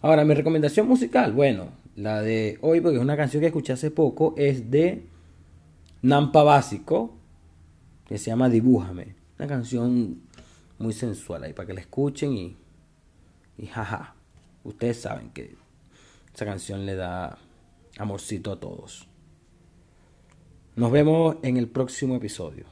Ahora, 0.00 0.24
mi 0.24 0.34
recomendación 0.34 0.88
musical, 0.88 1.32
bueno, 1.32 1.68
la 1.94 2.22
de 2.22 2.58
hoy, 2.62 2.80
porque 2.80 2.96
es 2.96 3.02
una 3.02 3.16
canción 3.16 3.40
que 3.40 3.48
escuché 3.48 3.72
hace 3.72 3.90
poco, 3.90 4.34
es 4.36 4.70
de 4.70 5.04
Nampa 6.02 6.42
Básico, 6.42 7.14
que 8.06 8.18
se 8.18 8.30
llama 8.30 8.48
Dibújame. 8.48 9.14
Una 9.38 9.46
canción 9.46 10.22
muy 10.78 10.92
sensual 10.92 11.44
ahí 11.44 11.52
para 11.52 11.66
que 11.66 11.74
la 11.74 11.80
escuchen 11.80 12.32
y, 12.32 12.56
y 13.58 13.66
jaja. 13.66 14.14
Ustedes 14.64 15.00
saben 15.00 15.30
que 15.30 15.54
esa 16.34 16.44
canción 16.44 16.86
le 16.86 16.94
da 16.94 17.38
amorcito 17.98 18.52
a 18.52 18.60
todos. 18.60 19.08
Nos 20.74 20.90
vemos 20.90 21.36
en 21.42 21.58
el 21.58 21.68
próximo 21.68 22.16
episodio. 22.16 22.71